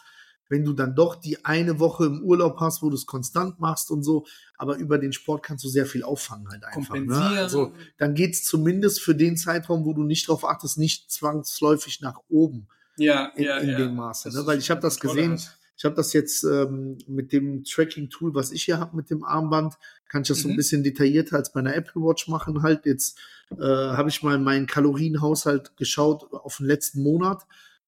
[0.49, 3.89] wenn du dann doch die eine Woche im Urlaub hast, wo du es konstant machst
[3.89, 4.25] und so,
[4.57, 6.95] aber über den Sport kannst du sehr viel auffangen halt einfach.
[6.95, 7.15] Ne?
[7.15, 12.19] Also dann geht's zumindest für den Zeitraum, wo du nicht drauf achtest, nicht zwangsläufig nach
[12.27, 13.77] oben ja, in, ja, in ja.
[13.77, 14.29] dem Maße.
[14.29, 14.45] Ne?
[14.45, 15.39] Weil ich habe das gesehen,
[15.75, 19.73] ich habe das jetzt ähm, mit dem Tracking-Tool, was ich hier habe, mit dem Armband,
[20.07, 20.57] kann ich das so ein Mhm.
[20.57, 22.61] bisschen detaillierter als bei einer Apple Watch machen.
[22.61, 23.17] Halt jetzt
[23.51, 27.43] äh, habe ich mal meinen Kalorienhaushalt geschaut auf den letzten Monat.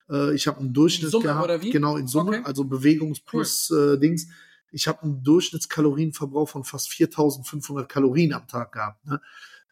[0.10, 1.70] Äh, ich habe einen Durchschnitt Summe gehabt, oder wie?
[1.70, 2.42] genau in Summe, Okay.
[2.46, 4.28] also Bewegungs plus äh, Dings.
[4.72, 9.06] Ich habe einen Durchschnittskalorienverbrauch von fast 4.500 Kalorien am Tag gehabt.
[9.06, 9.22] Ne?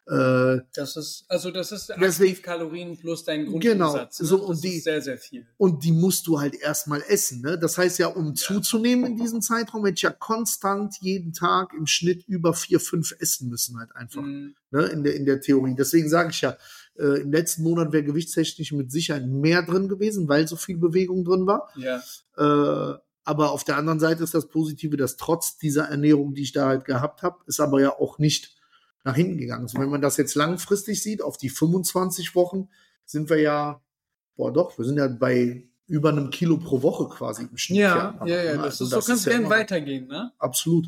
[0.06, 4.20] Äh, Das ist, also das ist Deswegen- Kalorien plus dein Genau, Grundumsatz.
[4.20, 4.26] Ne?
[4.26, 5.46] so, das und die- ist sehr, sehr viel.
[5.56, 7.40] und die musst du halt erstmal essen.
[7.40, 7.58] Ne?
[7.58, 11.86] Das heißt ja, um zuzunehmen in diesem Zeitraum, hätte ich ja konstant jeden Tag im
[11.86, 14.20] Schnitt über vier, fünf essen müssen, halt einfach.
[14.22, 14.54] Mhm.
[14.70, 14.84] Ne?
[14.86, 15.74] In, der, in der Theorie.
[15.74, 16.56] Deswegen sage ich ja,
[16.98, 21.24] äh, im letzten Monat wäre gewichtstechnisch mit Sicherheit mehr drin gewesen, weil so viel Bewegung
[21.24, 21.70] drin war.
[21.76, 22.02] Ja.
[22.36, 26.52] Äh, aber auf der anderen Seite ist das Positive, dass trotz dieser Ernährung, die ich
[26.52, 28.54] da halt gehabt habe, ist aber ja auch nicht
[29.04, 29.62] nach hinten gegangen.
[29.64, 32.68] Also wenn man das jetzt langfristig sieht, auf die 25 Wochen,
[33.04, 33.82] sind wir ja,
[34.36, 37.80] boah doch, wir sind ja bei über einem Kilo pro Woche quasi im Schnitt.
[37.80, 38.62] Ja, ja, ja, Ne?
[38.62, 40.32] das Also ist, so kannst ja gern immer- weitergehen, ne?
[40.38, 40.86] Absolut.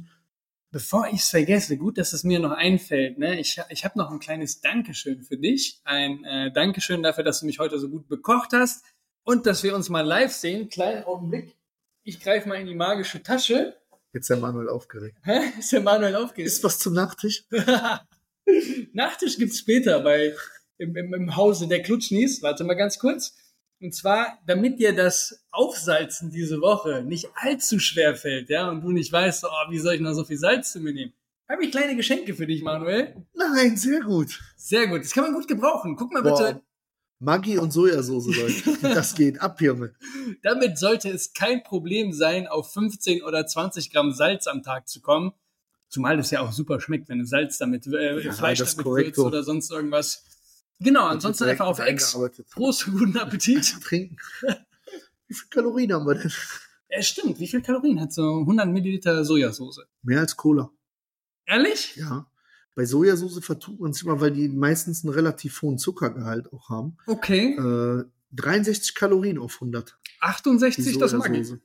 [0.71, 3.39] Bevor ich es vergesse, gut, dass es mir noch einfällt, ne?
[3.39, 5.81] Ich, ich habe noch ein kleines Dankeschön für dich.
[5.85, 8.85] Ein äh, Dankeschön dafür, dass du mich heute so gut bekocht hast
[9.23, 10.69] und dass wir uns mal live sehen.
[10.71, 11.57] Kleinen Augenblick.
[12.03, 13.77] Ich greife mal in die magische Tasche.
[14.17, 15.19] Jetzt der Manuel aufgeregt.
[15.25, 15.53] Hä?
[15.59, 16.47] Ist der Manuel aufgeregt?
[16.47, 17.45] Ist was zum Nachtisch?
[18.95, 20.35] Nachtisch gibt's später bei
[20.79, 22.43] im, im, im Hause der Klutschnis.
[22.43, 23.37] Warte mal ganz kurz.
[23.79, 28.91] Und zwar, damit dir das Aufsalzen diese Woche nicht allzu schwer fällt, ja, und du
[28.91, 31.13] nicht weißt, oh, wie soll ich noch so viel Salz zu mir nehmen,
[31.47, 33.15] habe ich kleine Geschenke für dich, Manuel.
[33.35, 34.41] Nein, sehr gut.
[34.57, 35.03] Sehr gut.
[35.03, 35.95] Das kann man gut gebrauchen.
[35.95, 36.39] Guck mal Boah.
[36.39, 36.63] bitte.
[37.19, 38.79] Maggi und Sojasauce, Leute.
[38.83, 39.95] Das geht ab, Junge.
[40.43, 45.01] Damit sollte es kein Problem sein, auf 15 oder 20 Gramm Salz am Tag zu
[45.01, 45.33] kommen.
[45.89, 49.19] Zumal das ja auch super schmeckt, wenn du Salz damit, äh, Ja, Fleisch damit korrekt
[49.19, 50.25] oder sonst irgendwas.
[50.81, 52.19] Genau, ansonsten einfach auf Ex.
[52.51, 53.81] Prost, guten Appetit.
[53.83, 54.17] Trinken.
[55.27, 56.33] Wie viel Kalorien haben wir denn?
[56.91, 57.39] Ja, stimmt.
[57.41, 59.81] Wie viel Kalorien hat so 100 Milliliter Sojasauce?
[60.03, 60.71] Mehr als Cola.
[61.47, 61.97] Ehrlich?
[61.97, 62.27] Ja.
[62.77, 66.99] Bei Sojasauce vertut man sich immer, weil die meistens einen relativ hohen Zuckergehalt auch haben.
[67.07, 67.55] Okay.
[67.57, 69.97] Äh, 63 Kalorien auf 100.
[70.07, 71.49] Die 68, das mag ich.
[71.49, 71.59] Sojasauce.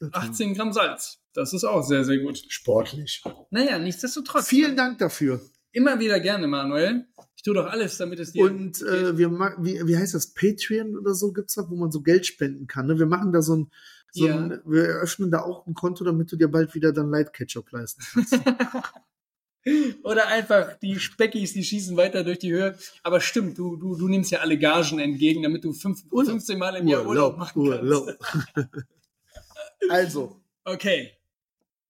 [0.00, 1.18] Ja, 18 Gramm Salz.
[1.34, 2.38] Das ist auch sehr, sehr gut.
[2.48, 3.22] Sportlich.
[3.50, 4.46] Naja, nichtsdestotrotz.
[4.46, 5.40] Vielen Dank dafür.
[5.72, 7.06] Immer wieder gerne, Manuel.
[7.34, 8.44] Ich tue doch alles, damit es dir.
[8.44, 10.32] Und äh, wir wie, wie heißt das?
[10.32, 12.86] Patreon oder so gibt's da, wo man so Geld spenden kann.
[12.86, 12.98] Ne?
[12.98, 13.70] Wir machen da so ein,
[14.12, 14.36] so Ja.
[14.36, 17.70] ein, wir eröffnen da auch ein Konto, damit du dir bald wieder dann Light Ketchup
[17.72, 18.34] leisten kannst.
[20.04, 22.78] Oder einfach die Speckis, die schießen weiter durch die Höhe.
[23.02, 26.30] Aber stimmt, du, du, du nimmst ja alle Gagen entgegen, damit du fünf, Urlaub.
[26.30, 28.74] 15 Mal im Jahr Urlaub machen kannst.
[29.88, 31.10] Also, Okay.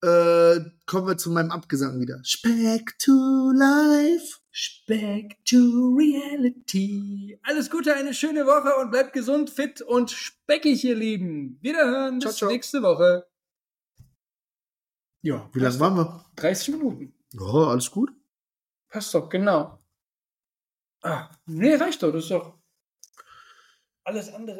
[0.02, 2.20] äh, kommen wir zu meinem Abgesang wieder.
[2.24, 4.38] Speck to life.
[4.87, 5.56] Back to
[5.96, 7.38] reality.
[7.42, 11.59] Alles Gute, eine schöne Woche und bleibt gesund, fit und speckig, ihr Lieben.
[11.62, 12.20] Wiederhören.
[12.20, 12.50] Ciao, bis ciao.
[12.50, 13.26] nächste Woche.
[15.22, 16.24] Ja, Wie lange waren wir?
[16.37, 17.12] 30 Minuten.
[17.33, 18.11] Ja, alles gut.
[18.88, 19.79] Passt doch, genau.
[21.03, 22.12] Ah, nee, reicht doch.
[22.12, 22.59] Das ist doch
[24.05, 24.59] alles andere.